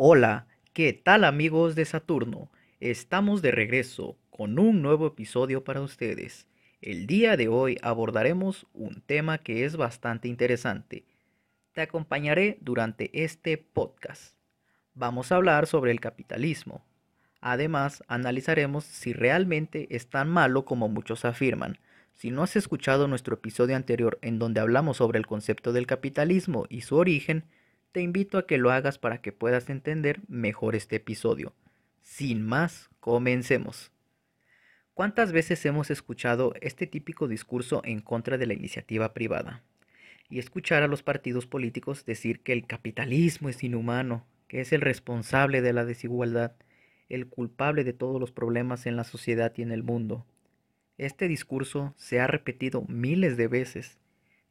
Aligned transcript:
Hola, 0.00 0.46
¿qué 0.74 0.92
tal 0.92 1.24
amigos 1.24 1.74
de 1.74 1.84
Saturno? 1.84 2.52
Estamos 2.78 3.42
de 3.42 3.50
regreso 3.50 4.16
con 4.30 4.60
un 4.60 4.80
nuevo 4.80 5.08
episodio 5.08 5.64
para 5.64 5.80
ustedes. 5.80 6.46
El 6.80 7.08
día 7.08 7.36
de 7.36 7.48
hoy 7.48 7.78
abordaremos 7.82 8.68
un 8.74 9.00
tema 9.00 9.38
que 9.38 9.64
es 9.64 9.76
bastante 9.76 10.28
interesante. 10.28 11.04
Te 11.72 11.80
acompañaré 11.80 12.58
durante 12.60 13.10
este 13.24 13.58
podcast. 13.58 14.36
Vamos 14.94 15.32
a 15.32 15.34
hablar 15.34 15.66
sobre 15.66 15.90
el 15.90 15.98
capitalismo. 15.98 16.84
Además, 17.40 18.04
analizaremos 18.06 18.84
si 18.84 19.12
realmente 19.12 19.88
es 19.90 20.08
tan 20.08 20.28
malo 20.28 20.64
como 20.64 20.88
muchos 20.88 21.24
afirman. 21.24 21.80
Si 22.14 22.30
no 22.30 22.44
has 22.44 22.54
escuchado 22.54 23.08
nuestro 23.08 23.34
episodio 23.34 23.74
anterior 23.74 24.20
en 24.22 24.38
donde 24.38 24.60
hablamos 24.60 24.98
sobre 24.98 25.18
el 25.18 25.26
concepto 25.26 25.72
del 25.72 25.88
capitalismo 25.88 26.66
y 26.68 26.82
su 26.82 26.94
origen, 26.94 27.46
te 27.92 28.00
invito 28.02 28.38
a 28.38 28.46
que 28.46 28.58
lo 28.58 28.70
hagas 28.70 28.98
para 28.98 29.20
que 29.20 29.32
puedas 29.32 29.70
entender 29.70 30.20
mejor 30.28 30.74
este 30.74 30.96
episodio. 30.96 31.54
Sin 32.02 32.42
más, 32.42 32.90
comencemos. 33.00 33.92
¿Cuántas 34.94 35.32
veces 35.32 35.64
hemos 35.64 35.90
escuchado 35.90 36.54
este 36.60 36.86
típico 36.86 37.28
discurso 37.28 37.82
en 37.84 38.00
contra 38.00 38.36
de 38.36 38.46
la 38.46 38.54
iniciativa 38.54 39.14
privada? 39.14 39.62
Y 40.28 40.38
escuchar 40.38 40.82
a 40.82 40.88
los 40.88 41.02
partidos 41.02 41.46
políticos 41.46 42.04
decir 42.04 42.40
que 42.40 42.52
el 42.52 42.66
capitalismo 42.66 43.48
es 43.48 43.62
inhumano, 43.62 44.26
que 44.48 44.60
es 44.60 44.72
el 44.72 44.80
responsable 44.80 45.62
de 45.62 45.72
la 45.72 45.84
desigualdad, 45.84 46.52
el 47.08 47.26
culpable 47.26 47.84
de 47.84 47.92
todos 47.94 48.20
los 48.20 48.32
problemas 48.32 48.86
en 48.86 48.96
la 48.96 49.04
sociedad 49.04 49.52
y 49.56 49.62
en 49.62 49.72
el 49.72 49.82
mundo. 49.82 50.26
Este 50.98 51.28
discurso 51.28 51.94
se 51.96 52.20
ha 52.20 52.26
repetido 52.26 52.84
miles 52.88 53.36
de 53.36 53.48
veces 53.48 53.98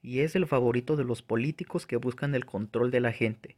y 0.07 0.21
es 0.21 0.37
el 0.37 0.47
favorito 0.47 0.95
de 0.95 1.03
los 1.03 1.21
políticos 1.21 1.85
que 1.85 1.97
buscan 1.97 2.33
el 2.33 2.45
control 2.45 2.91
de 2.91 3.01
la 3.01 3.11
gente. 3.11 3.57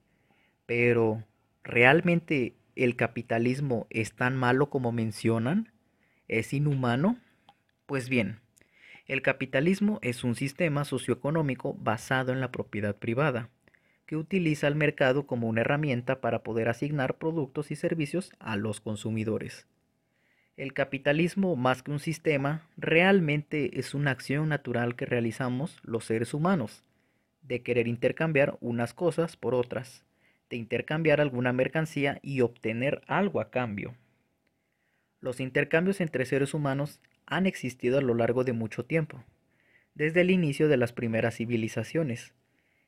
Pero, 0.65 1.23
¿realmente 1.63 2.55
el 2.75 2.95
capitalismo 2.95 3.85
es 3.91 4.13
tan 4.13 4.35
malo 4.35 4.71
como 4.71 4.91
mencionan? 4.91 5.71
¿Es 6.27 6.51
inhumano? 6.51 7.19
Pues 7.85 8.09
bien, 8.09 8.39
el 9.05 9.21
capitalismo 9.21 9.99
es 10.01 10.23
un 10.23 10.33
sistema 10.33 10.85
socioeconómico 10.85 11.75
basado 11.75 12.33
en 12.33 12.41
la 12.41 12.51
propiedad 12.51 12.95
privada, 12.95 13.51
que 14.07 14.15
utiliza 14.15 14.67
el 14.67 14.73
mercado 14.73 15.27
como 15.27 15.47
una 15.47 15.61
herramienta 15.61 16.19
para 16.19 16.41
poder 16.41 16.67
asignar 16.67 17.19
productos 17.19 17.69
y 17.69 17.75
servicios 17.75 18.31
a 18.39 18.55
los 18.55 18.81
consumidores. 18.81 19.67
El 20.59 20.73
capitalismo, 20.73 21.55
más 21.55 21.83
que 21.83 21.91
un 21.91 21.99
sistema, 21.99 22.67
realmente 22.75 23.79
es 23.79 23.93
una 23.93 24.11
acción 24.11 24.49
natural 24.49 24.97
que 24.97 25.05
realizamos 25.05 25.79
los 25.83 26.03
seres 26.03 26.33
humanos, 26.33 26.83
de 27.41 27.61
querer 27.61 27.87
intercambiar 27.87 28.57
unas 28.59 28.93
cosas 28.93 29.37
por 29.37 29.55
otras, 29.55 30.03
de 30.49 30.57
intercambiar 30.57 31.21
alguna 31.21 31.53
mercancía 31.53 32.19
y 32.21 32.41
obtener 32.41 32.99
algo 33.07 33.39
a 33.39 33.51
cambio. 33.51 33.95
Los 35.21 35.39
intercambios 35.39 36.01
entre 36.01 36.25
seres 36.25 36.53
humanos 36.53 36.99
han 37.25 37.45
existido 37.45 37.97
a 37.97 38.01
lo 38.01 38.13
largo 38.13 38.43
de 38.43 38.51
mucho 38.51 38.83
tiempo, 38.83 39.23
desde 39.95 40.19
el 40.19 40.29
inicio 40.29 40.67
de 40.67 40.75
las 40.75 40.91
primeras 40.91 41.37
civilizaciones. 41.37 42.33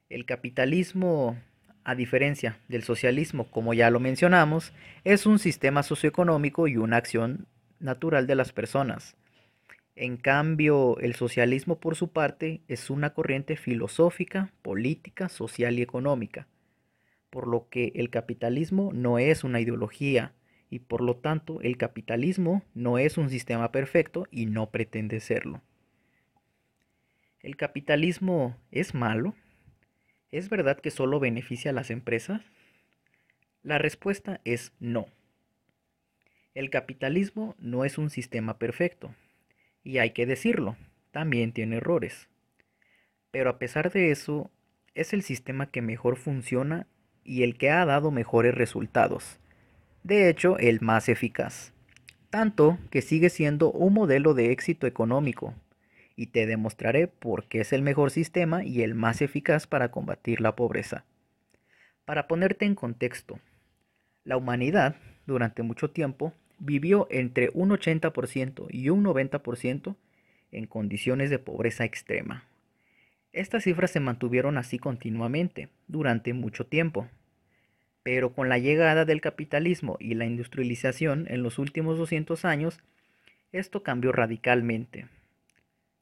El 0.10 0.26
capitalismo, 0.26 1.38
a 1.86 1.96
diferencia 1.96 2.60
del 2.68 2.84
socialismo, 2.84 3.50
como 3.50 3.74
ya 3.74 3.90
lo 3.90 4.02
mencionamos, 4.02 4.74
es 5.06 5.26
un 5.26 5.40
sistema 5.40 5.84
socioeconómico 5.84 6.68
y 6.68 6.76
una 6.76 6.98
acción 6.98 7.48
natural 7.82 8.28
de 8.28 8.36
las 8.36 8.54
personas. 8.54 9.16
En 9.96 10.18
cambio, 10.18 10.98
el 11.00 11.16
socialismo 11.16 11.80
por 11.80 11.96
su 11.96 12.12
parte 12.12 12.62
es 12.68 12.90
una 12.90 13.14
corriente 13.14 13.58
filosófica, 13.58 14.54
política, 14.62 15.28
social 15.28 15.78
y 15.78 15.82
económica, 15.82 16.48
por 17.30 17.48
lo 17.48 17.68
que 17.70 17.92
el 17.96 18.10
capitalismo 18.10 18.92
no 18.94 19.20
es 19.20 19.44
una 19.44 19.60
ideología 19.60 20.34
y 20.70 20.80
por 20.80 21.02
lo 21.02 21.18
tanto 21.18 21.62
el 21.62 21.78
capitalismo 21.78 22.64
no 22.74 22.98
es 22.98 23.18
un 23.18 23.30
sistema 23.30 23.72
perfecto 23.72 24.28
y 24.32 24.46
no 24.46 24.72
pretende 24.72 25.20
serlo. 25.20 25.62
¿El 27.42 27.58
capitalismo 27.58 28.56
es 28.72 28.94
malo? 28.94 29.36
¿Es 30.32 30.50
verdad 30.50 30.80
que 30.80 30.92
solo 30.92 31.20
beneficia 31.20 31.72
a 31.72 31.74
las 31.74 31.92
empresas? 31.92 32.42
La 33.64 33.78
respuesta 33.78 34.40
es 34.46 34.74
no. 34.80 35.08
El 36.54 36.70
capitalismo 36.70 37.56
no 37.60 37.86
es 37.86 37.98
un 37.98 38.10
sistema 38.10 38.58
perfecto, 38.58 39.16
y 39.84 40.00
hay 40.00 40.12
que 40.12 40.26
decirlo, 40.26 40.76
también 41.12 41.54
tiene 41.54 41.78
errores. 41.78 42.28
Pero 43.32 43.50
a 43.50 43.58
pesar 43.58 43.92
de 43.92 44.12
eso, 44.12 44.52
es 44.94 45.14
el 45.14 45.22
sistema 45.22 45.72
que 45.72 45.82
mejor 45.82 46.18
funciona 46.18 46.88
y 47.24 47.44
el 47.44 47.58
que 47.58 47.70
ha 47.70 47.86
dado 47.86 48.12
mejores 48.12 48.54
resultados. 48.54 49.40
De 50.04 50.28
hecho, 50.30 50.58
el 50.58 50.82
más 50.82 51.08
eficaz. 51.08 51.74
Tanto 52.30 52.78
que 52.90 53.02
sigue 53.02 53.30
siendo 53.30 53.72
un 53.72 53.94
modelo 53.94 54.34
de 54.34 54.52
éxito 54.52 54.88
económico. 54.88 55.54
Y 56.18 56.28
te 56.28 56.46
demostraré 56.46 57.08
por 57.08 57.46
qué 57.46 57.62
es 57.62 57.72
el 57.72 57.82
mejor 57.82 58.12
sistema 58.12 58.64
y 58.66 58.82
el 58.82 58.96
más 58.96 59.22
eficaz 59.22 59.68
para 59.68 59.92
combatir 59.92 60.42
la 60.42 60.56
pobreza. 60.56 61.06
Para 62.04 62.28
ponerte 62.28 62.66
en 62.66 62.76
contexto, 62.76 63.40
la 64.24 64.38
humanidad 64.38 64.96
durante 65.26 65.64
mucho 65.64 65.90
tiempo 65.90 66.34
vivió 66.60 67.08
entre 67.10 67.50
un 67.54 67.70
80% 67.70 68.68
y 68.70 68.90
un 68.90 69.04
90% 69.04 69.96
en 70.52 70.68
condiciones 70.68 71.30
de 71.30 71.40
pobreza 71.40 71.86
extrema. 71.86 72.46
Estas 73.34 73.64
cifras 73.64 73.92
se 73.92 74.00
mantuvieron 74.00 74.58
así 74.58 74.78
continuamente 74.78 75.70
durante 75.88 76.34
mucho 76.34 76.66
tiempo. 76.66 77.08
Pero 78.04 78.34
con 78.34 78.50
la 78.50 78.58
llegada 78.58 79.06
del 79.06 79.22
capitalismo 79.22 79.96
y 80.00 80.16
la 80.16 80.26
industrialización 80.26 81.28
en 81.30 81.44
los 81.44 81.60
últimos 81.60 81.98
200 81.98 82.46
años, 82.46 82.80
esto 83.52 83.84
cambió 83.84 84.12
radicalmente. 84.12 85.08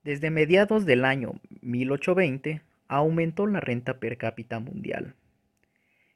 Desde 0.03 0.31
mediados 0.31 0.85
del 0.85 1.05
año 1.05 1.33
1820 1.61 2.61
aumentó 2.87 3.45
la 3.47 3.59
renta 3.59 3.99
per 3.99 4.17
cápita 4.17 4.59
mundial. 4.59 5.13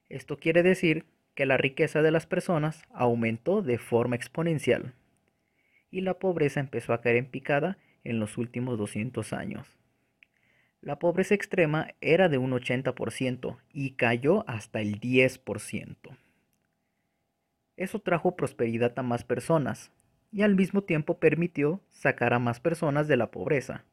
Esto 0.10 0.38
quiere 0.38 0.64
decir 0.64 1.06
que 1.36 1.46
la 1.46 1.58
riqueza 1.58 2.02
de 2.02 2.12
las 2.12 2.26
personas 2.26 2.84
aumentó 2.94 3.62
de 3.62 3.78
forma 3.78 4.16
exponencial 4.16 4.94
y 5.90 6.02
la 6.02 6.16
pobreza 6.16 6.60
empezó 6.60 6.94
a 6.94 7.02
caer 7.02 7.18
en 7.18 7.26
picada 7.28 7.78
en 8.04 8.20
los 8.20 8.38
últimos 8.38 8.78
200 8.78 9.32
años. 9.34 9.78
La 10.82 11.00
pobreza 11.00 11.36
extrema 11.36 11.90
era 12.02 12.30
de 12.30 12.38
un 12.38 12.52
80% 12.52 13.58
y 13.72 13.92
cayó 13.92 14.44
hasta 14.50 14.82
el 14.82 15.00
10%. 15.00 15.96
Eso 17.78 18.00
trajo 18.00 18.36
prosperidad 18.36 18.98
a 18.98 19.04
más 19.04 19.24
personas 19.24 19.92
y 20.32 20.42
al 20.42 20.56
mismo 20.56 20.82
tiempo 20.82 21.20
permitió 21.20 21.80
sacar 21.90 22.34
a 22.34 22.40
más 22.40 22.60
personas 22.60 23.08
de 23.08 23.18
la 23.18 23.32
pobreza. 23.32 23.86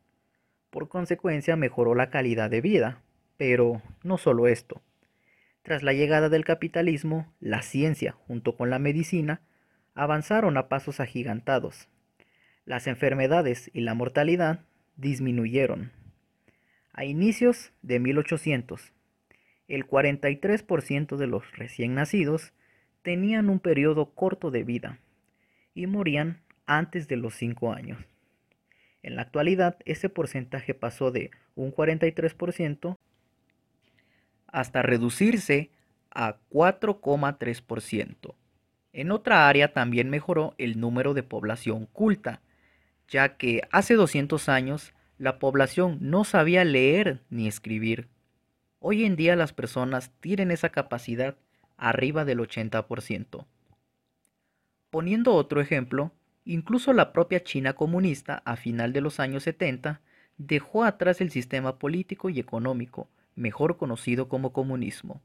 Por 0.71 0.89
consecuencia 0.89 1.55
mejoró 1.55 1.95
la 1.95 2.11
calidad 2.11 2.51
de 2.51 2.61
vida, 2.61 3.03
pero 3.37 3.83
no 4.03 4.19
solo 4.19 4.49
esto. 4.49 4.81
Tras 5.70 5.84
la 5.84 5.92
llegada 5.92 6.28
del 6.28 6.44
capitalismo, 6.44 7.32
la 7.38 7.62
ciencia, 7.62 8.10
junto 8.10 8.56
con 8.56 8.70
la 8.70 8.81
medicina, 8.81 9.41
avanzaron 9.94 10.56
a 10.56 10.69
pasos 10.69 10.98
agigantados. 10.98 11.88
Las 12.64 12.88
enfermedades 12.88 13.70
y 13.72 13.82
la 13.82 13.94
mortalidad 13.94 14.64
disminuyeron. 14.97 15.92
A 16.92 17.04
inicios 17.04 17.72
de 17.82 18.00
1800, 18.00 18.92
el 19.69 19.86
43% 19.86 21.16
de 21.16 21.26
los 21.28 21.56
recién 21.56 21.94
nacidos 21.94 22.53
tenían 23.03 23.48
un 23.48 23.60
periodo 23.60 24.12
corto 24.12 24.50
de 24.50 24.64
vida 24.64 24.98
y 25.72 25.86
morían 25.86 26.42
antes 26.66 27.06
de 27.06 27.14
los 27.14 27.36
5 27.36 27.72
años. 27.72 28.04
En 29.04 29.14
la 29.14 29.22
actualidad, 29.22 29.78
ese 29.84 30.09
porcentaje 30.09 30.75
pasó 30.75 31.12
de 31.12 31.30
un 31.54 31.72
43% 31.72 32.98
hasta 34.53 34.83
reducirse 34.83 35.71
a 36.11 36.37
4,3%. 36.50 38.34
En 38.92 39.13
otra 39.13 39.48
área 39.48 39.72
también 39.72 40.10
mejoró 40.10 40.54
el 40.59 40.80
número 40.80 41.15
de 41.15 41.22
población 41.22 41.86
culta, 41.86 42.41
ya 43.09 43.36
que 43.36 43.63
hace 43.71 43.95
200 43.95 44.48
años 44.48 44.92
la 45.19 45.39
población 45.39 45.98
no 46.01 46.24
sabía 46.24 46.65
leer 46.65 47.22
ni 47.30 47.47
escribir. 47.47 48.09
Hoy 48.78 49.04
en 49.04 49.16
día 49.16 49.36
las 49.36 49.53
personas 49.53 50.10
tienen 50.21 50.51
esa 50.51 50.71
capacidad 50.71 51.36
arriba 51.77 52.24
del 52.24 52.41
80%. 52.41 53.47
Poniendo 54.91 55.34
otro 55.34 55.60
ejemplo, 55.60 56.13
incluso 56.45 56.92
la 56.92 57.13
propia 57.13 57.45
China 57.45 57.74
comunista 57.74 58.42
a 58.45 58.57
final 58.57 58.92
de 58.92 59.03
los 59.03 59.21
años 59.21 59.45
70 59.45 60.01
dejó 60.36 60.84
atrás 60.84 61.21
el 61.21 61.30
sistema 61.30 61.78
político 61.78 62.28
y 62.28 62.41
económico 62.41 63.09
mejor 63.34 63.77
conocido 63.77 64.28
como 64.28 64.53
comunismo. 64.53 65.21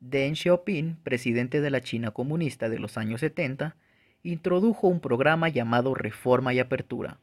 Deng 0.00 0.34
Xiaoping, 0.34 0.96
presidente 1.02 1.60
de 1.60 1.70
la 1.70 1.80
China 1.80 2.10
comunista 2.10 2.68
de 2.68 2.78
los 2.78 2.98
años 2.98 3.20
70, 3.20 3.76
introdujo 4.22 4.88
un 4.88 5.00
programa 5.00 5.48
llamado 5.48 5.94
Reforma 5.94 6.52
y 6.52 6.58
Apertura, 6.58 7.18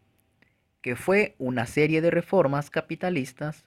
que 0.82 0.96
fue 0.96 1.36
una 1.38 1.66
serie 1.66 2.02
de 2.02 2.12
reformas 2.12 2.70
capitalistas, 2.70 3.66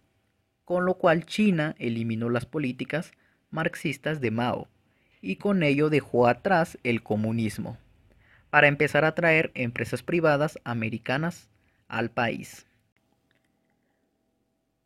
con 0.65 0.85
lo 0.85 0.95
cual 0.95 1.27
China 1.27 1.75
eliminó 1.79 2.31
las 2.31 2.47
políticas 2.47 3.13
marxistas 3.51 4.21
de 4.21 4.31
Mao 4.31 4.69
y 5.21 5.37
con 5.37 5.63
ello 5.63 5.91
dejó 5.91 6.27
atrás 6.27 6.79
el 6.83 7.03
comunismo, 7.03 7.79
para 8.51 8.67
empezar 8.67 9.05
a 9.05 9.15
traer 9.15 9.53
empresas 9.55 10.03
privadas 10.03 10.59
americanas 10.65 11.49
al 11.89 12.11
país. 12.11 12.67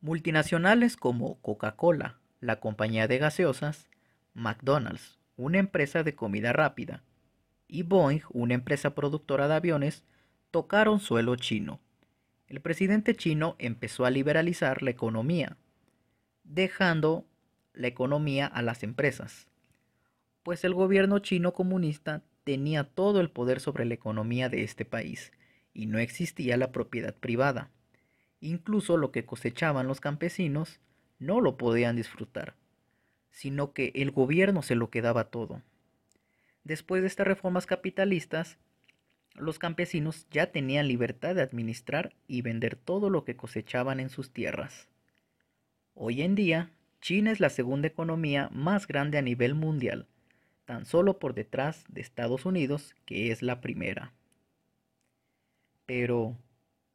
Multinacionales 0.00 0.96
como 0.96 1.40
Coca-Cola, 1.40 2.20
la 2.40 2.60
compañía 2.60 3.08
de 3.08 3.18
gaseosas, 3.18 3.88
McDonald's, 4.32 5.18
una 5.36 5.58
empresa 5.58 6.04
de 6.04 6.14
comida 6.14 6.52
rápida, 6.52 7.02
y 7.66 7.82
Boeing, 7.82 8.20
una 8.30 8.54
empresa 8.54 8.94
productora 8.94 9.48
de 9.48 9.54
aviones, 9.54 10.04
tocaron 10.52 11.00
suelo 11.00 11.34
chino. 11.34 11.80
El 12.46 12.60
presidente 12.60 13.16
chino 13.16 13.56
empezó 13.58 14.06
a 14.06 14.10
liberalizar 14.10 14.84
la 14.84 14.90
economía, 14.90 15.56
dejando 16.44 17.26
la 17.74 17.88
economía 17.88 18.46
a 18.46 18.62
las 18.62 18.84
empresas, 18.84 19.48
pues 20.44 20.62
el 20.62 20.74
gobierno 20.74 21.18
chino 21.18 21.52
comunista 21.52 22.22
tenía 22.44 22.84
todo 22.84 23.20
el 23.20 23.30
poder 23.30 23.58
sobre 23.58 23.84
la 23.84 23.94
economía 23.94 24.48
de 24.48 24.62
este 24.62 24.84
país 24.84 25.32
y 25.74 25.86
no 25.86 25.98
existía 25.98 26.56
la 26.56 26.70
propiedad 26.70 27.14
privada. 27.14 27.70
Incluso 28.40 28.96
lo 28.96 29.10
que 29.10 29.24
cosechaban 29.24 29.86
los 29.86 30.00
campesinos 30.00 30.80
no 31.18 31.40
lo 31.40 31.56
podían 31.56 31.96
disfrutar, 31.96 32.54
sino 33.30 33.72
que 33.72 33.92
el 33.94 34.10
gobierno 34.10 34.62
se 34.62 34.74
lo 34.74 34.90
quedaba 34.90 35.24
todo. 35.24 35.62
Después 36.64 37.02
de 37.02 37.08
estas 37.08 37.26
reformas 37.26 37.66
capitalistas, 37.66 38.58
los 39.34 39.58
campesinos 39.58 40.26
ya 40.30 40.52
tenían 40.52 40.88
libertad 40.88 41.34
de 41.34 41.42
administrar 41.42 42.14
y 42.26 42.42
vender 42.42 42.76
todo 42.76 43.10
lo 43.10 43.24
que 43.24 43.36
cosechaban 43.36 44.00
en 44.00 44.10
sus 44.10 44.32
tierras. 44.32 44.88
Hoy 45.94 46.22
en 46.22 46.34
día, 46.34 46.70
China 47.00 47.30
es 47.30 47.40
la 47.40 47.50
segunda 47.50 47.88
economía 47.88 48.50
más 48.52 48.86
grande 48.86 49.18
a 49.18 49.22
nivel 49.22 49.54
mundial, 49.54 50.06
tan 50.64 50.84
solo 50.84 51.18
por 51.18 51.34
detrás 51.34 51.84
de 51.88 52.00
Estados 52.00 52.44
Unidos, 52.44 52.94
que 53.04 53.30
es 53.30 53.42
la 53.42 53.60
primera. 53.60 54.12
Pero, 55.86 56.36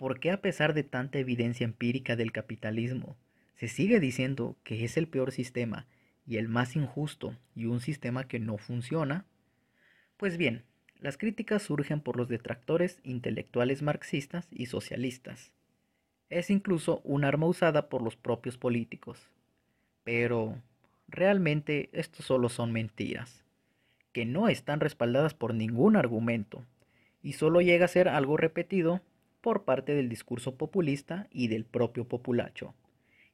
¿por 0.03 0.19
qué 0.19 0.31
a 0.31 0.41
pesar 0.41 0.73
de 0.73 0.83
tanta 0.83 1.17
evidencia 1.17 1.63
empírica 1.63 2.17
del 2.17 2.33
capitalismo, 2.33 3.15
se 3.55 3.69
sigue 3.69 4.01
diciendo 4.01 4.57
que 4.65 4.83
es 4.83 4.97
el 4.97 5.07
peor 5.07 5.31
sistema 5.31 5.88
y 6.27 6.35
el 6.35 6.50
más 6.50 6.75
injusto 6.75 7.38
y 7.55 7.67
un 7.67 7.79
sistema 7.79 8.27
que 8.27 8.38
no 8.38 8.57
funciona? 8.57 9.25
Pues 10.17 10.35
bien, 10.35 10.65
las 11.00 11.15
críticas 11.17 11.63
surgen 11.63 12.01
por 12.01 12.17
los 12.17 12.27
detractores 12.27 13.00
intelectuales 13.05 13.81
marxistas 13.81 14.50
y 14.51 14.65
socialistas. 14.65 15.53
Es 16.29 16.50
incluso 16.50 17.00
un 17.05 17.23
arma 17.23 17.47
usada 17.47 17.88
por 17.88 18.01
los 18.01 18.17
propios 18.17 18.57
políticos. 18.57 19.29
Pero, 20.03 20.61
realmente, 21.07 21.89
estos 21.94 22.25
solo 22.25 22.50
son 22.50 22.73
mentiras, 22.73 23.45
que 24.11 24.25
no 24.25 24.50
están 24.50 24.81
respaldadas 24.81 25.33
por 25.33 25.53
ningún 25.53 25.95
argumento, 25.95 26.65
y 27.21 27.31
solo 27.31 27.61
llega 27.61 27.85
a 27.85 27.88
ser 27.88 28.09
algo 28.09 28.35
repetido 28.35 29.00
por 29.44 29.66
parte 29.66 29.94
del 29.94 30.07
discurso 30.07 30.56
populista 30.56 31.28
y 31.30 31.50
del 31.50 31.66
propio 31.66 32.07
populacho, 32.07 32.74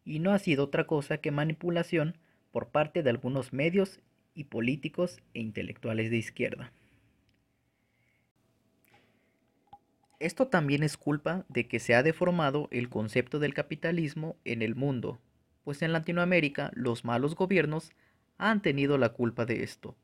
y 0.04 0.18
no 0.18 0.32
ha 0.32 0.40
sido 0.40 0.64
otra 0.64 0.88
cosa 0.88 1.20
que 1.20 1.30
manipulación 1.30 2.18
por 2.52 2.70
parte 2.70 3.04
de 3.04 3.12
algunos 3.12 3.54
medios 3.54 4.00
y 4.34 4.46
políticos 4.46 5.22
e 5.36 5.40
intelectuales 5.40 6.10
de 6.10 6.18
izquierda. 6.18 6.74
Esto 10.20 10.48
también 10.48 10.82
es 10.82 10.98
culpa 10.98 11.46
de 11.48 11.68
que 11.68 11.80
se 11.80 11.94
ha 11.94 12.02
deformado 12.02 12.70
el 12.72 12.90
concepto 12.90 13.38
del 13.38 13.54
capitalismo 13.54 14.36
en 14.46 14.64
el 14.64 14.74
mundo, 14.74 15.20
pues 15.64 15.84
en 15.84 15.94
Latinoamérica 15.94 16.72
los 16.74 17.06
malos 17.06 17.36
gobiernos 17.36 17.92
han 18.40 18.64
tenido 18.64 18.98
la 18.98 19.10
culpa 19.10 19.46
de 19.46 19.62
esto. 19.62 19.96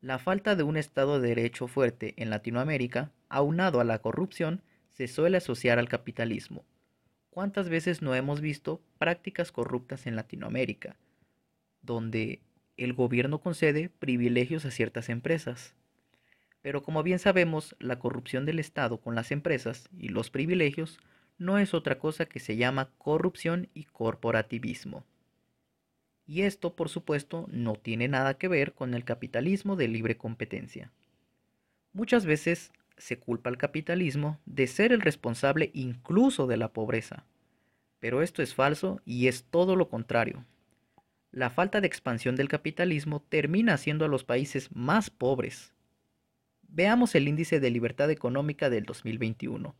La 0.00 0.18
falta 0.18 0.56
de 0.56 0.64
un 0.64 0.76
Estado 0.76 1.20
de 1.20 1.28
Derecho 1.28 1.68
fuerte 1.68 2.14
en 2.16 2.28
Latinoamérica, 2.28 3.12
aunado 3.28 3.78
a 3.80 3.84
la 3.84 4.00
corrupción, 4.00 4.62
se 4.98 5.06
suele 5.06 5.36
asociar 5.36 5.78
al 5.78 5.88
capitalismo. 5.88 6.64
¿Cuántas 7.30 7.68
veces 7.68 8.02
no 8.02 8.16
hemos 8.16 8.40
visto 8.40 8.82
prácticas 8.98 9.52
corruptas 9.52 10.08
en 10.08 10.16
Latinoamérica, 10.16 10.96
donde 11.82 12.40
el 12.76 12.94
gobierno 12.94 13.40
concede 13.40 13.90
privilegios 13.90 14.64
a 14.64 14.72
ciertas 14.72 15.08
empresas? 15.08 15.76
Pero 16.62 16.82
como 16.82 17.04
bien 17.04 17.20
sabemos, 17.20 17.76
la 17.78 18.00
corrupción 18.00 18.44
del 18.44 18.58
Estado 18.58 19.00
con 19.00 19.14
las 19.14 19.30
empresas 19.30 19.88
y 19.96 20.08
los 20.08 20.30
privilegios 20.30 20.98
no 21.38 21.58
es 21.58 21.74
otra 21.74 22.00
cosa 22.00 22.26
que 22.26 22.40
se 22.40 22.56
llama 22.56 22.90
corrupción 22.98 23.68
y 23.74 23.84
corporativismo. 23.84 25.04
Y 26.26 26.42
esto, 26.42 26.74
por 26.74 26.88
supuesto, 26.88 27.46
no 27.52 27.76
tiene 27.76 28.08
nada 28.08 28.34
que 28.34 28.48
ver 28.48 28.72
con 28.74 28.94
el 28.94 29.04
capitalismo 29.04 29.76
de 29.76 29.86
libre 29.86 30.16
competencia. 30.16 30.90
Muchas 31.92 32.26
veces 32.26 32.72
se 32.98 33.18
culpa 33.18 33.50
al 33.50 33.56
capitalismo 33.56 34.38
de 34.44 34.66
ser 34.66 34.92
el 34.92 35.00
responsable 35.00 35.70
incluso 35.72 36.46
de 36.46 36.56
la 36.56 36.72
pobreza. 36.72 37.24
Pero 37.98 38.22
esto 38.22 38.42
es 38.42 38.54
falso 38.54 39.00
y 39.04 39.28
es 39.28 39.44
todo 39.44 39.76
lo 39.76 39.88
contrario. 39.88 40.44
La 41.30 41.50
falta 41.50 41.80
de 41.80 41.86
expansión 41.86 42.36
del 42.36 42.48
capitalismo 42.48 43.20
termina 43.28 43.74
haciendo 43.74 44.04
a 44.04 44.08
los 44.08 44.24
países 44.24 44.68
más 44.74 45.10
pobres, 45.10 45.72
Veamos 46.68 47.14
el 47.14 47.26
índice 47.28 47.60
de 47.60 47.70
libertad 47.70 48.10
económica 48.10 48.68
del 48.68 48.84
2021. 48.84 49.74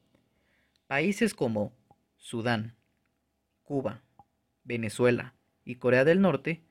Países 0.87 1.35
como 1.35 1.73
Sudán, 2.17 2.75
Cuba, 3.63 4.03
Venezuela 4.65 5.35
y 5.67 5.75
Corea 5.77 6.05
del 6.05 6.23
Norte 6.23 6.63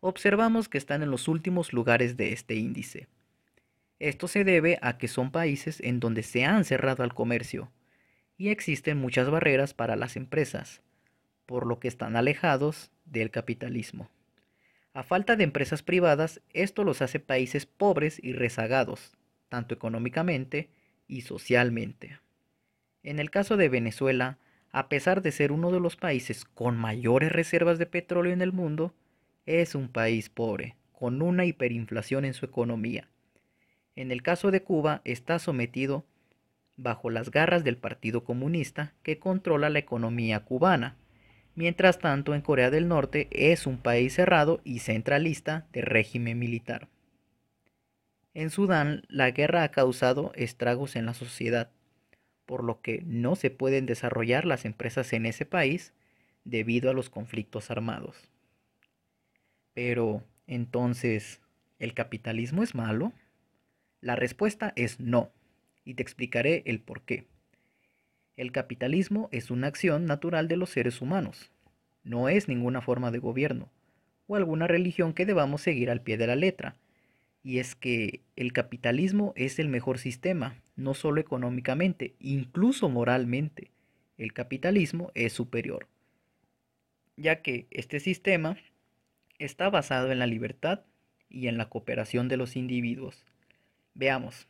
observamos 0.00 0.68
que 0.68 0.76
están 0.76 1.02
en 1.02 1.10
los 1.10 1.28
últimos 1.28 1.72
lugares 1.72 2.18
de 2.18 2.34
este 2.34 2.56
índice. 2.56 3.08
Esto 4.04 4.28
se 4.28 4.44
debe 4.44 4.78
a 4.82 4.98
que 4.98 5.08
son 5.08 5.30
países 5.30 5.80
en 5.80 5.98
donde 5.98 6.22
se 6.22 6.44
han 6.44 6.66
cerrado 6.66 7.04
al 7.04 7.14
comercio 7.14 7.72
y 8.36 8.50
existen 8.50 8.98
muchas 8.98 9.30
barreras 9.30 9.72
para 9.72 9.96
las 9.96 10.16
empresas, 10.16 10.82
por 11.46 11.66
lo 11.66 11.80
que 11.80 11.88
están 11.88 12.14
alejados 12.14 12.90
del 13.06 13.30
capitalismo. 13.30 14.10
A 14.92 15.04
falta 15.04 15.36
de 15.36 15.44
empresas 15.44 15.82
privadas, 15.82 16.42
esto 16.52 16.84
los 16.84 17.00
hace 17.00 17.18
países 17.18 17.64
pobres 17.64 18.22
y 18.22 18.34
rezagados, 18.34 19.16
tanto 19.48 19.74
económicamente 19.74 20.68
y 21.08 21.22
socialmente. 21.22 22.18
En 23.04 23.18
el 23.18 23.30
caso 23.30 23.56
de 23.56 23.70
Venezuela, 23.70 24.36
a 24.70 24.90
pesar 24.90 25.22
de 25.22 25.32
ser 25.32 25.50
uno 25.50 25.72
de 25.72 25.80
los 25.80 25.96
países 25.96 26.44
con 26.44 26.76
mayores 26.76 27.32
reservas 27.32 27.78
de 27.78 27.86
petróleo 27.86 28.34
en 28.34 28.42
el 28.42 28.52
mundo, 28.52 28.92
es 29.46 29.74
un 29.74 29.88
país 29.88 30.28
pobre, 30.28 30.76
con 30.92 31.22
una 31.22 31.46
hiperinflación 31.46 32.26
en 32.26 32.34
su 32.34 32.44
economía. 32.44 33.08
En 33.96 34.10
el 34.10 34.22
caso 34.22 34.50
de 34.50 34.62
Cuba, 34.62 35.00
está 35.04 35.38
sometido 35.38 36.04
bajo 36.76 37.10
las 37.10 37.30
garras 37.30 37.62
del 37.62 37.76
Partido 37.76 38.24
Comunista 38.24 38.92
que 39.02 39.18
controla 39.18 39.70
la 39.70 39.78
economía 39.78 40.40
cubana. 40.40 40.96
Mientras 41.54 42.00
tanto, 42.00 42.34
en 42.34 42.40
Corea 42.40 42.70
del 42.70 42.88
Norte 42.88 43.28
es 43.30 43.66
un 43.66 43.78
país 43.78 44.14
cerrado 44.14 44.60
y 44.64 44.80
centralista 44.80 45.66
de 45.72 45.82
régimen 45.82 46.38
militar. 46.38 46.88
En 48.34 48.50
Sudán, 48.50 49.04
la 49.08 49.30
guerra 49.30 49.62
ha 49.62 49.70
causado 49.70 50.32
estragos 50.34 50.96
en 50.96 51.06
la 51.06 51.14
sociedad, 51.14 51.70
por 52.46 52.64
lo 52.64 52.80
que 52.80 53.02
no 53.06 53.36
se 53.36 53.50
pueden 53.50 53.86
desarrollar 53.86 54.44
las 54.44 54.64
empresas 54.64 55.12
en 55.12 55.26
ese 55.26 55.46
país 55.46 55.92
debido 56.44 56.90
a 56.90 56.94
los 56.94 57.10
conflictos 57.10 57.70
armados. 57.70 58.16
Pero, 59.72 60.24
entonces, 60.48 61.40
¿el 61.78 61.94
capitalismo 61.94 62.64
es 62.64 62.74
malo? 62.74 63.12
La 64.04 64.16
respuesta 64.16 64.74
es 64.76 65.00
no, 65.00 65.32
y 65.82 65.94
te 65.94 66.02
explicaré 66.02 66.62
el 66.66 66.78
por 66.78 67.06
qué. 67.06 67.24
El 68.36 68.52
capitalismo 68.52 69.30
es 69.32 69.50
una 69.50 69.66
acción 69.66 70.04
natural 70.04 70.46
de 70.46 70.58
los 70.58 70.68
seres 70.68 71.00
humanos, 71.00 71.50
no 72.02 72.28
es 72.28 72.46
ninguna 72.46 72.82
forma 72.82 73.10
de 73.10 73.18
gobierno 73.18 73.70
o 74.26 74.36
alguna 74.36 74.66
religión 74.66 75.14
que 75.14 75.24
debamos 75.24 75.62
seguir 75.62 75.88
al 75.88 76.02
pie 76.02 76.18
de 76.18 76.26
la 76.26 76.36
letra, 76.36 76.76
y 77.42 77.60
es 77.60 77.74
que 77.74 78.20
el 78.36 78.52
capitalismo 78.52 79.32
es 79.36 79.58
el 79.58 79.70
mejor 79.70 79.96
sistema, 79.96 80.60
no 80.76 80.92
solo 80.92 81.18
económicamente, 81.18 82.14
incluso 82.20 82.90
moralmente. 82.90 83.70
El 84.18 84.34
capitalismo 84.34 85.12
es 85.14 85.32
superior, 85.32 85.88
ya 87.16 87.40
que 87.40 87.68
este 87.70 88.00
sistema 88.00 88.58
está 89.38 89.70
basado 89.70 90.12
en 90.12 90.18
la 90.18 90.26
libertad 90.26 90.82
y 91.30 91.48
en 91.48 91.56
la 91.56 91.70
cooperación 91.70 92.28
de 92.28 92.36
los 92.36 92.54
individuos. 92.54 93.24
Veamos. 93.94 94.48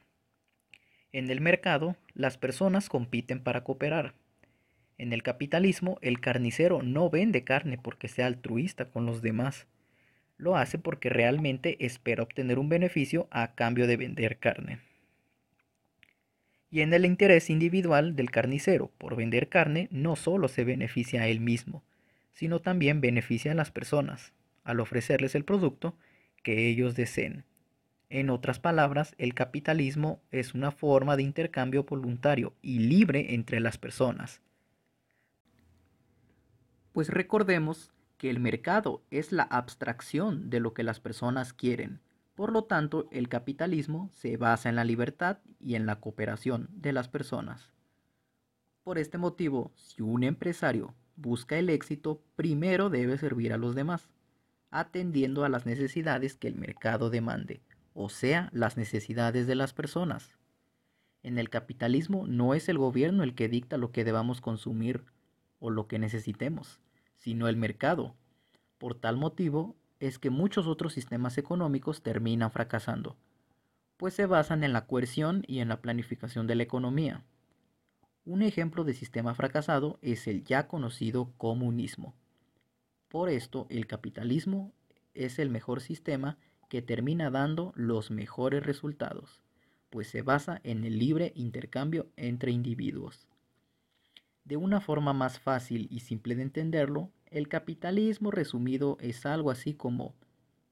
En 1.13 1.31
el 1.31 1.41
mercado, 1.41 1.97
las 2.15 2.39
personas 2.39 2.89
compiten 2.89 3.41
para 3.41 3.63
cooperar. 3.63 4.15
En 4.99 5.13
el 5.13 5.23
capitalismo, 5.23 5.99
el 6.03 6.21
carnicero 6.21 6.83
no 6.83 7.11
vende 7.11 7.45
carne 7.45 7.79
porque 7.79 8.09
sea 8.09 8.27
altruista 8.27 8.91
con 8.91 9.07
los 9.07 9.23
demás 9.23 9.67
lo 10.37 10.57
hace 10.57 10.79
porque 10.79 11.09
realmente 11.09 11.77
espera 11.85 12.23
obtener 12.23 12.59
un 12.59 12.69
beneficio 12.69 13.29
a 13.31 13.55
cambio 13.55 13.87
de 13.87 13.97
vender 13.97 14.39
carne. 14.39 14.81
Y 16.71 16.81
en 16.81 16.93
el 16.93 17.05
interés 17.05 17.51
individual 17.51 18.17
del 18.17 18.31
carnicero 18.31 18.91
por 18.99 19.15
vender 19.15 19.49
carne 19.49 19.89
no 19.91 20.17
solo 20.17 20.49
se 20.49 20.65
beneficia 20.65 21.23
a 21.23 21.29
él 21.29 21.41
mismo, 21.41 21.85
sino 22.33 22.61
también 22.61 23.01
beneficia 23.01 23.53
a 23.53 23.55
las 23.55 23.71
personas 23.71 24.33
al 24.65 24.81
ofrecerles 24.81 25.35
el 25.35 25.45
producto 25.45 25.97
que 26.43 26.69
ellos 26.69 26.97
deseen. 26.97 27.45
En 28.11 28.31
otras 28.31 28.61
palabras, 28.61 29.15
el 29.19 29.35
capitalismo 29.35 30.21
es 30.31 30.55
una 30.55 30.71
forma 30.71 31.17
de 31.17 31.23
intercambio 31.23 31.85
voluntario 31.85 32.55
y 32.63 32.81
libre 32.81 33.35
entre 33.35 33.61
las 33.61 33.79
personas. 33.79 34.41
Pues 36.93 37.09
recordemos 37.09 37.93
que 38.19 38.31
el 38.31 38.39
mercado 38.39 39.03
es 39.11 39.33
la 39.33 39.43
abstracción 39.43 40.49
de 40.49 40.61
lo 40.61 40.75
que 40.75 40.85
las 40.85 41.01
personas 41.01 41.53
quieren. 41.53 42.01
Por 42.35 42.53
lo 42.53 42.65
tanto, 42.65 43.09
el 43.11 43.29
capitalismo 43.29 44.11
se 44.13 44.37
basa 44.37 44.69
en 44.69 44.77
la 44.77 44.85
libertad 44.85 45.39
y 45.61 45.75
en 45.75 45.87
la 45.87 46.01
cooperación 46.01 46.69
de 46.73 46.93
las 46.93 47.09
personas. 47.09 47.73
Por 48.85 48.99
este 48.99 49.19
motivo, 49.19 49.73
si 49.77 50.03
un 50.03 50.25
empresario 50.25 50.95
busca 51.17 51.59
el 51.59 51.71
éxito, 51.71 52.23
primero 52.37 52.91
debe 52.91 53.19
servir 53.19 53.53
a 53.53 53.57
los 53.57 53.75
demás, 53.75 54.09
atendiendo 54.71 55.45
a 55.45 55.49
las 55.49 55.65
necesidades 55.67 56.37
que 56.37 56.49
el 56.49 56.57
mercado 56.57 57.09
demande, 57.09 57.61
o 57.95 58.09
sea, 58.09 58.51
las 58.53 58.77
necesidades 58.77 59.47
de 59.47 59.55
las 59.55 59.73
personas. 59.73 60.37
En 61.23 61.39
el 61.39 61.49
capitalismo 61.49 62.27
no 62.27 62.53
es 62.53 62.69
el 62.69 62.77
gobierno 62.77 63.23
el 63.23 63.35
que 63.35 63.49
dicta 63.49 63.79
lo 63.79 63.93
que 63.93 64.05
debamos 64.05 64.41
consumir 64.41 65.05
o 65.61 65.71
lo 65.71 65.87
que 65.87 65.99
necesitemos, 65.99 66.81
sino 67.17 67.49
el 67.49 67.57
mercado. 67.57 68.15
Por 68.77 68.95
tal 68.95 69.17
motivo 69.17 69.77
es 70.01 70.19
que 70.19 70.29
muchos 70.29 70.67
otros 70.67 70.93
sistemas 70.93 71.39
económicos 71.39 72.03
terminan 72.03 72.51
fracasando, 72.51 73.17
pues 73.97 74.13
se 74.13 74.27
basan 74.27 74.65
en 74.65 74.73
la 74.73 74.87
coerción 74.87 75.45
y 75.47 75.61
en 75.61 75.69
la 75.69 75.81
planificación 75.81 76.47
de 76.47 76.57
la 76.57 76.65
economía. 76.65 77.23
Un 78.27 78.43
ejemplo 78.43 78.85
de 78.85 78.95
sistema 78.95 79.35
fracasado 79.35 79.99
es 80.03 80.27
el 80.27 80.45
ya 80.45 80.67
conocido 80.67 81.33
comunismo. 81.39 82.15
Por 83.09 83.29
esto, 83.29 83.67
el 83.71 83.87
capitalismo 83.87 84.73
es 85.15 85.39
el 85.39 85.49
mejor 85.49 85.81
sistema 85.81 86.37
que 86.75 86.83
termina 86.83 87.31
dando 87.31 87.73
los 87.77 88.11
mejores 88.11 88.67
resultados, 88.67 89.45
pues 89.91 90.09
se 90.09 90.23
basa 90.23 90.61
en 90.65 90.83
el 90.83 90.99
libre 90.99 91.31
intercambio 91.37 92.09
entre 92.17 92.51
individuos. 92.51 93.29
De 94.45 94.57
una 94.57 94.81
forma 94.81 95.13
más 95.13 95.39
fácil 95.39 95.87
y 95.89 96.01
simple 96.01 96.35
de 96.35 96.43
entenderlo, 96.43 97.13
el 97.27 97.47
capitalismo 97.47 98.33
resumido 98.33 98.99
es 98.99 99.25
algo 99.25 99.53
así 99.53 99.75
como 99.75 100.17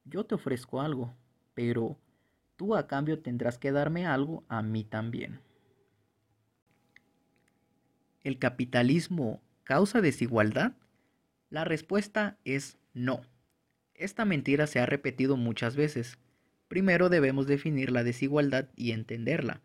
yo 0.05 0.27
te 0.27 0.35
ofrezco 0.35 0.81
algo, 0.81 1.15
pero 1.55 1.97
tú 2.57 2.75
a 2.75 2.89
cambio 2.89 3.21
tendrás 3.21 3.57
que 3.57 3.71
darme 3.71 4.05
algo 4.05 4.43
a 4.49 4.61
mí 4.61 4.83
también. 4.83 5.39
¿El 8.25 8.41
capitalismo 8.41 9.41
causa 9.63 10.01
desigualdad? 10.01 10.73
La 11.49 11.63
respuesta 11.63 12.39
es 12.45 12.77
no. 12.93 13.21
Esta 14.03 14.25
mentira 14.25 14.67
se 14.67 14.81
ha 14.81 14.87
repetido 14.87 15.37
muchas 15.37 15.77
veces. 15.77 16.19
Primero 16.67 17.09
debemos 17.09 17.47
definir 17.47 17.93
la 17.93 18.03
desigualdad 18.03 18.69
y 18.75 18.91
entenderla, 18.91 19.61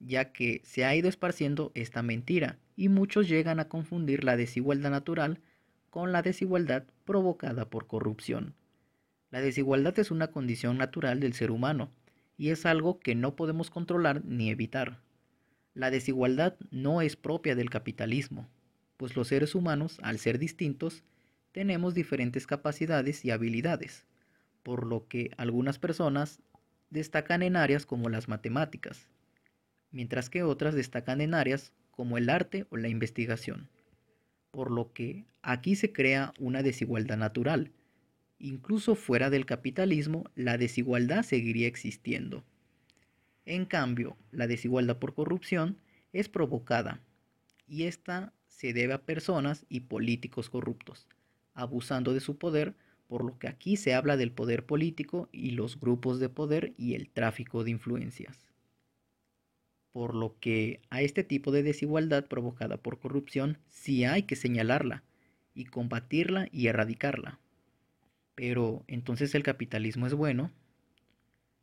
ya 0.00 0.32
que 0.32 0.62
se 0.64 0.84
ha 0.84 0.96
ido 0.96 1.08
esparciendo 1.08 1.70
esta 1.76 2.02
mentira 2.02 2.58
y 2.74 2.88
muchos 2.88 3.28
llegan 3.28 3.60
a 3.60 3.68
confundir 3.68 4.24
la 4.24 4.36
desigualdad 4.36 4.90
natural 4.90 5.38
con 5.90 6.10
la 6.10 6.22
desigualdad 6.22 6.86
provocada 7.04 7.70
por 7.70 7.86
corrupción. 7.86 8.54
La 9.30 9.40
desigualdad 9.40 9.96
es 9.96 10.10
una 10.10 10.32
condición 10.32 10.76
natural 10.76 11.20
del 11.20 11.32
ser 11.32 11.52
humano 11.52 11.92
y 12.36 12.50
es 12.50 12.66
algo 12.66 12.98
que 12.98 13.14
no 13.14 13.36
podemos 13.36 13.70
controlar 13.70 14.24
ni 14.24 14.50
evitar. 14.50 14.98
La 15.72 15.92
desigualdad 15.92 16.56
no 16.72 17.00
es 17.00 17.14
propia 17.14 17.54
del 17.54 17.70
capitalismo, 17.70 18.48
pues 18.96 19.14
los 19.14 19.28
seres 19.28 19.54
humanos, 19.54 20.00
al 20.02 20.18
ser 20.18 20.40
distintos, 20.40 21.04
tenemos 21.52 21.94
diferentes 21.94 22.46
capacidades 22.46 23.24
y 23.24 23.30
habilidades, 23.30 24.06
por 24.62 24.86
lo 24.86 25.06
que 25.06 25.30
algunas 25.36 25.78
personas 25.78 26.40
destacan 26.90 27.42
en 27.42 27.56
áreas 27.56 27.86
como 27.86 28.08
las 28.08 28.28
matemáticas, 28.28 29.08
mientras 29.90 30.30
que 30.30 30.42
otras 30.42 30.74
destacan 30.74 31.20
en 31.20 31.34
áreas 31.34 31.72
como 31.90 32.18
el 32.18 32.30
arte 32.30 32.66
o 32.70 32.76
la 32.76 32.88
investigación, 32.88 33.68
por 34.50 34.70
lo 34.70 34.92
que 34.92 35.26
aquí 35.42 35.76
se 35.76 35.92
crea 35.92 36.32
una 36.38 36.62
desigualdad 36.62 37.18
natural. 37.18 37.70
Incluso 38.38 38.94
fuera 38.94 39.30
del 39.30 39.46
capitalismo, 39.46 40.24
la 40.34 40.58
desigualdad 40.58 41.22
seguiría 41.22 41.68
existiendo. 41.68 42.44
En 43.44 43.66
cambio, 43.66 44.16
la 44.30 44.46
desigualdad 44.46 44.98
por 44.98 45.14
corrupción 45.14 45.78
es 46.12 46.28
provocada 46.28 47.00
y 47.66 47.84
esta 47.84 48.32
se 48.48 48.72
debe 48.72 48.94
a 48.94 49.02
personas 49.02 49.64
y 49.68 49.80
políticos 49.80 50.50
corruptos, 50.50 51.08
abusando 51.54 52.14
de 52.14 52.20
su 52.20 52.38
poder, 52.38 52.74
por 53.06 53.24
lo 53.24 53.38
que 53.38 53.48
aquí 53.48 53.76
se 53.76 53.94
habla 53.94 54.16
del 54.16 54.32
poder 54.32 54.64
político 54.64 55.28
y 55.32 55.50
los 55.50 55.78
grupos 55.78 56.18
de 56.18 56.28
poder 56.28 56.72
y 56.76 56.94
el 56.94 57.08
tráfico 57.08 57.64
de 57.64 57.70
influencias. 57.70 58.38
Por 59.92 60.14
lo 60.14 60.38
que 60.40 60.80
a 60.88 61.02
este 61.02 61.22
tipo 61.22 61.52
de 61.52 61.62
desigualdad 61.62 62.26
provocada 62.26 62.78
por 62.78 62.98
corrupción 62.98 63.58
sí 63.68 64.04
hay 64.04 64.22
que 64.22 64.36
señalarla 64.36 65.02
y 65.54 65.66
combatirla 65.66 66.48
y 66.50 66.68
erradicarla. 66.68 67.38
Pero 68.34 68.84
entonces 68.86 69.34
el 69.34 69.42
capitalismo 69.42 70.06
es 70.06 70.14
bueno, 70.14 70.50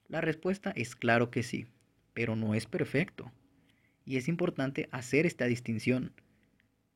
la 0.08 0.22
respuesta 0.22 0.72
es 0.76 0.96
claro 0.96 1.30
que 1.30 1.44
sí, 1.44 1.68
pero 2.14 2.36
no 2.36 2.56
es 2.56 2.66
perfecto. 2.66 3.32
Y 4.06 4.18
es 4.18 4.28
importante 4.28 4.90
hacer 4.92 5.28
esta 5.28 5.46
distinción, 5.46 6.14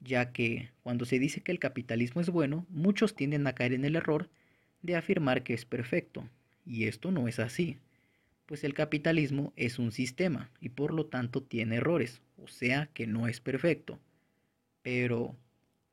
ya 0.03 0.31
que 0.31 0.69
cuando 0.83 1.05
se 1.05 1.19
dice 1.19 1.41
que 1.41 1.51
el 1.51 1.59
capitalismo 1.59 2.21
es 2.21 2.29
bueno, 2.29 2.65
muchos 2.69 3.15
tienden 3.15 3.47
a 3.47 3.53
caer 3.53 3.73
en 3.73 3.85
el 3.85 3.95
error 3.95 4.29
de 4.81 4.95
afirmar 4.95 5.43
que 5.43 5.53
es 5.53 5.65
perfecto, 5.65 6.29
y 6.65 6.85
esto 6.85 7.11
no 7.11 7.27
es 7.27 7.39
así, 7.39 7.77
pues 8.45 8.63
el 8.63 8.73
capitalismo 8.73 9.53
es 9.55 9.79
un 9.79 9.91
sistema 9.91 10.49
y 10.59 10.69
por 10.69 10.93
lo 10.93 11.05
tanto 11.05 11.41
tiene 11.41 11.77
errores, 11.77 12.21
o 12.37 12.47
sea 12.47 12.89
que 12.93 13.07
no 13.07 13.27
es 13.27 13.39
perfecto. 13.39 13.99
Pero 14.81 15.37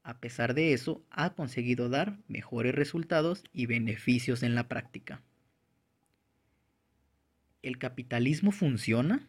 a 0.02 0.18
pesar 0.18 0.54
de 0.54 0.72
eso, 0.72 1.04
ha 1.10 1.34
conseguido 1.34 1.88
dar 1.88 2.18
mejores 2.26 2.74
resultados 2.74 3.44
y 3.52 3.66
beneficios 3.66 4.42
en 4.42 4.54
la 4.54 4.66
práctica. 4.66 5.22
¿El 7.62 7.78
capitalismo 7.78 8.50
funciona? 8.50 9.28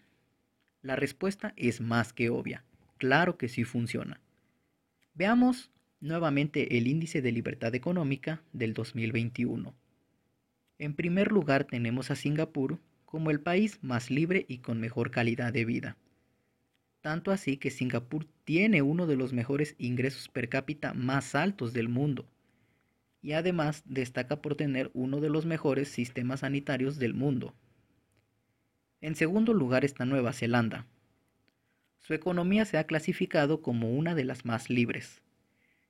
La 0.82 0.96
respuesta 0.96 1.54
es 1.58 1.82
más 1.82 2.14
que 2.14 2.30
obvia. 2.30 2.64
Claro 2.98 3.38
que 3.38 3.50
sí 3.50 3.66
funciona. 3.66 4.22
Veamos 5.14 5.70
nuevamente 6.00 6.78
el 6.78 6.88
índice 6.88 7.22
de 7.22 7.32
libertad 7.32 7.76
económica 7.76 8.42
del 8.54 8.74
2021. 8.74 9.76
En 10.80 10.96
primer 10.96 11.32
lugar 11.32 11.66
tenemos 11.66 12.12
a 12.12 12.16
Singapur 12.16 12.80
como 13.06 13.30
el 13.30 13.42
país 13.42 13.78
más 13.82 14.10
libre 14.10 14.46
y 14.48 14.60
con 14.60 14.80
mejor 14.80 15.12
calidad 15.12 15.52
de 15.52 15.66
vida. 15.66 15.98
Tanto 17.02 17.32
así 17.32 17.58
que 17.58 17.72
Singapur 17.72 18.26
tiene 18.46 18.82
uno 18.82 19.06
de 19.06 19.18
los 19.18 19.34
mejores 19.34 19.76
ingresos 19.78 20.30
per 20.30 20.48
cápita 20.48 20.94
más 20.94 21.36
altos 21.36 21.74
del 21.74 21.90
mundo 21.90 22.26
y 23.22 23.34
además 23.34 23.84
destaca 23.86 24.42
por 24.42 24.56
tener 24.56 24.90
uno 24.94 25.20
de 25.20 25.30
los 25.30 25.46
mejores 25.46 25.90
sistemas 25.90 26.40
sanitarios 26.40 26.98
del 26.98 27.14
mundo. 27.14 27.54
En 29.02 29.16
segundo 29.16 29.54
lugar 29.54 29.84
está 29.84 30.06
Nueva 30.06 30.32
Zelanda. 30.32 30.88
Su 32.02 32.16
economía 32.16 32.66
se 32.66 32.78
ha 32.78 32.86
clasificado 32.86 33.62
como 33.62 33.92
una 33.92 34.16
de 34.16 34.26
las 34.26 34.44
más 34.44 34.70
libres. 34.70 35.22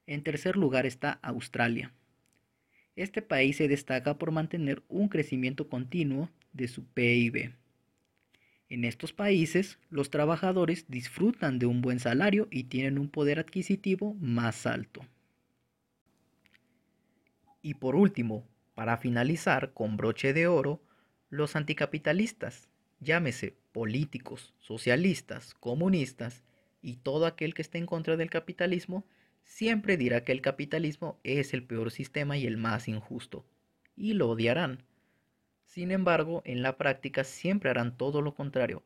En 0.07 0.23
tercer 0.23 0.57
lugar 0.57 0.85
está 0.85 1.19
Australia. 1.21 1.93
Este 2.97 3.21
país 3.21 3.57
se 3.57 3.69
destaca 3.69 4.17
por 4.17 4.31
mantener 4.31 4.83
un 4.89 5.07
crecimiento 5.07 5.69
continuo 5.69 6.29
de 6.51 6.67
su 6.67 6.83
PIB. 6.83 7.53
En 8.67 8.83
estos 8.83 9.13
países, 9.13 9.79
los 9.89 10.09
trabajadores 10.09 10.85
disfrutan 10.89 11.59
de 11.59 11.65
un 11.65 11.81
buen 11.81 11.99
salario 11.99 12.47
y 12.51 12.65
tienen 12.65 12.99
un 12.99 13.09
poder 13.09 13.39
adquisitivo 13.39 14.13
más 14.15 14.65
alto. 14.65 15.05
Y 17.61 17.75
por 17.75 17.95
último, 17.95 18.45
para 18.75 18.97
finalizar 18.97 19.73
con 19.73 19.95
broche 19.95 20.33
de 20.33 20.47
oro, 20.47 20.81
los 21.29 21.55
anticapitalistas 21.55 22.67
llámese 22.99 23.55
políticos, 23.71 24.53
socialistas, 24.59 25.53
comunistas 25.55 26.43
y 26.81 26.97
todo 26.97 27.25
aquel 27.25 27.53
que 27.53 27.61
esté 27.61 27.77
en 27.77 27.85
contra 27.85 28.17
del 28.17 28.29
capitalismo, 28.29 29.05
siempre 29.43 29.97
dirá 29.97 30.23
que 30.23 30.31
el 30.31 30.41
capitalismo 30.41 31.19
es 31.23 31.53
el 31.53 31.63
peor 31.63 31.91
sistema 31.91 32.37
y 32.37 32.45
el 32.45 32.57
más 32.57 32.87
injusto, 32.87 33.45
y 33.95 34.13
lo 34.13 34.29
odiarán. 34.29 34.83
Sin 35.65 35.91
embargo, 35.91 36.41
en 36.45 36.61
la 36.61 36.77
práctica 36.77 37.23
siempre 37.23 37.69
harán 37.69 37.97
todo 37.97 38.21
lo 38.21 38.33
contrario. 38.33 38.83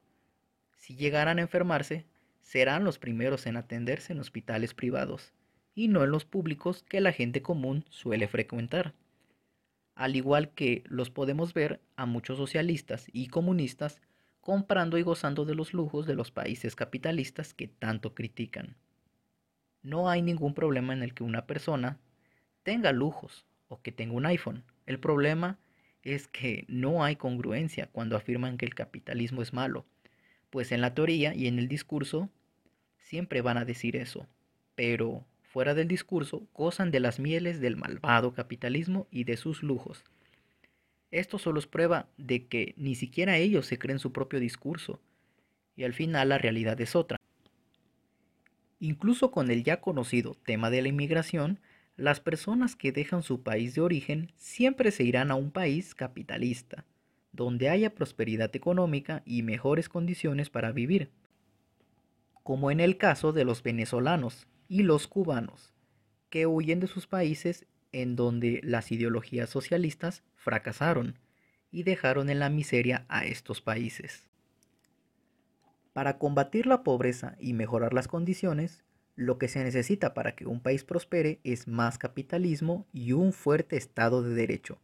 Si 0.78 0.96
llegaran 0.96 1.40
a 1.40 1.42
enfermarse, 1.42 2.06
serán 2.42 2.84
los 2.84 3.00
primeros 3.00 3.48
en 3.48 3.58
atenderse 3.58 4.14
en 4.14 4.20
hospitales 4.20 4.74
privados, 4.74 5.34
y 5.74 5.88
no 5.88 6.04
en 6.04 6.12
los 6.12 6.26
públicos 6.26 6.84
que 6.84 7.02
la 7.02 7.12
gente 7.12 7.42
común 7.42 7.86
suele 7.90 8.28
frecuentar 8.28 8.94
al 9.96 10.16
igual 10.16 10.50
que 10.50 10.84
los 10.88 11.10
podemos 11.10 11.54
ver 11.54 11.82
a 11.96 12.06
muchos 12.06 12.38
socialistas 12.38 13.08
y 13.12 13.28
comunistas 13.28 14.02
comprando 14.46 15.00
y 15.00 15.02
gozando 15.02 15.44
de 15.44 15.56
los 15.56 15.74
lujos 15.74 16.06
de 16.06 16.14
los 16.14 16.30
países 16.30 16.76
capitalistas 16.76 17.56
que 17.56 17.68
tanto 17.68 18.14
critican. 18.14 18.76
No 19.82 20.08
hay 20.08 20.22
ningún 20.22 20.54
problema 20.54 20.94
en 20.94 21.02
el 21.02 21.16
que 21.16 21.24
una 21.24 21.48
persona 21.48 21.98
tenga 22.62 22.92
lujos 22.92 23.48
o 23.70 23.82
que 23.82 23.92
tenga 23.92 24.14
un 24.14 24.28
iPhone. 24.28 24.64
El 24.86 25.00
problema 25.00 25.58
es 26.04 26.28
que 26.28 26.64
no 26.68 27.04
hay 27.04 27.16
congruencia 27.16 27.90
cuando 27.92 28.16
afirman 28.16 28.60
que 28.60 28.68
el 28.68 28.76
capitalismo 28.76 29.42
es 29.42 29.52
malo, 29.52 29.84
pues 30.52 30.72
en 30.72 30.82
la 30.82 30.94
teoría 30.94 31.34
y 31.34 31.48
en 31.48 31.58
el 31.58 31.68
discurso 31.68 32.30
siempre 33.00 33.42
van 33.42 33.58
a 33.58 33.66
decir 33.66 33.96
eso, 33.96 34.28
pero 34.76 35.26
fuera 35.42 35.74
del 35.74 35.88
discurso 35.88 36.48
gozan 36.54 36.92
de 36.92 37.00
las 37.00 37.20
mieles 37.20 37.62
del 37.62 37.78
malvado 37.78 38.36
capitalismo 38.36 39.08
y 39.10 39.24
de 39.24 39.38
sus 39.38 39.64
lujos. 39.64 40.04
Esto 41.12 41.38
solo 41.38 41.60
es 41.60 41.68
prueba 41.68 42.10
de 42.18 42.48
que 42.48 42.74
ni 42.78 42.96
siquiera 42.96 43.38
ellos 43.38 43.66
se 43.66 43.78
creen 43.78 44.00
su 44.00 44.12
propio 44.12 44.40
discurso, 44.40 45.00
y 45.76 45.84
al 45.84 45.94
final 45.94 46.30
la 46.30 46.38
realidad 46.38 46.80
es 46.82 46.96
otra. 46.96 47.18
Incluso 48.80 49.32
con 49.32 49.50
el 49.50 49.64
ya 49.64 49.82
conocido 49.82 50.36
tema 50.46 50.70
de 50.70 50.82
la 50.82 50.90
inmigración, 50.90 51.60
las 51.96 52.20
personas 52.20 52.76
que 52.76 52.92
dejan 52.92 53.24
su 53.24 53.42
país 53.42 53.76
de 53.76 53.82
origen 53.82 54.32
siempre 54.36 54.92
se 54.92 55.04
irán 55.04 55.32
a 55.32 55.36
un 55.36 55.52
país 55.52 55.96
capitalista, 55.96 56.86
donde 57.32 57.70
haya 57.70 57.96
prosperidad 57.96 58.54
económica 58.56 59.24
y 59.26 59.44
mejores 59.44 59.88
condiciones 59.88 60.50
para 60.50 60.72
vivir, 60.72 61.10
como 62.44 62.70
en 62.70 62.80
el 62.80 62.98
caso 62.98 63.32
de 63.32 63.46
los 63.46 63.64
venezolanos 63.64 64.48
y 64.68 64.84
los 64.84 65.08
cubanos, 65.08 65.74
que 66.30 66.46
huyen 66.46 66.80
de 66.80 66.88
sus 66.88 67.08
países 67.08 67.66
en 67.96 68.18
donde 68.18 68.60
las 68.62 68.92
ideologías 68.92 69.50
socialistas 69.50 70.22
fracasaron 70.36 71.18
y 71.72 71.84
dejaron 71.84 72.30
en 72.30 72.40
la 72.40 72.50
miseria 72.50 73.06
a 73.08 73.24
estos 73.24 73.62
países. 73.62 74.28
Para 75.94 76.18
combatir 76.18 76.66
la 76.66 76.84
pobreza 76.84 77.38
y 77.40 77.54
mejorar 77.54 77.94
las 77.94 78.10
condiciones, 78.10 78.84
lo 79.16 79.38
que 79.38 79.48
se 79.48 79.64
necesita 79.64 80.14
para 80.14 80.36
que 80.36 80.46
un 80.46 80.60
país 80.60 80.84
prospere 80.84 81.40
es 81.46 81.70
más 81.70 81.98
capitalismo 81.98 82.86
y 82.92 83.14
un 83.14 83.32
fuerte 83.32 83.78
Estado 83.78 84.22
de 84.24 84.36
Derecho, 84.36 84.78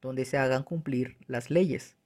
donde 0.00 0.24
se 0.24 0.38
hagan 0.38 0.62
cumplir 0.62 1.18
las 1.26 1.50
leyes. 1.50 1.98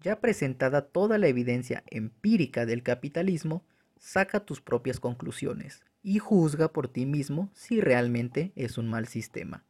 Ya 0.00 0.20
presentada 0.20 0.88
toda 0.88 1.18
la 1.18 1.28
evidencia 1.28 1.84
empírica 1.86 2.66
del 2.66 2.82
capitalismo, 2.82 3.64
saca 3.96 4.40
tus 4.40 4.60
propias 4.60 4.98
conclusiones 4.98 5.84
y 6.06 6.20
juzga 6.20 6.68
por 6.68 6.86
ti 6.86 7.04
mismo 7.04 7.50
si 7.52 7.80
realmente 7.80 8.52
es 8.54 8.78
un 8.78 8.88
mal 8.88 9.08
sistema. 9.08 9.64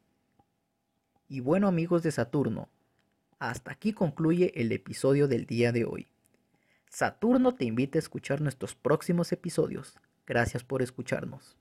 Y 1.31 1.41
bueno 1.41 1.67
amigos 1.67 2.03
de 2.03 2.13
Saturno, 2.13 2.69
hasta 3.39 3.73
aquí 3.73 3.95
concluye 3.95 4.53
el 4.55 4.71
episodio 4.71 5.29
del 5.29 5.47
día 5.47 5.73
de 5.73 5.87
hoy. 5.87 6.09
Saturno 6.91 7.55
te 7.55 7.65
invita 7.65 7.97
a 7.97 8.01
escuchar 8.01 8.43
nuestros 8.43 8.75
próximos 8.75 9.33
episodios. 9.33 9.97
Gracias 10.27 10.63
por 10.63 10.83
escucharnos. 10.83 11.57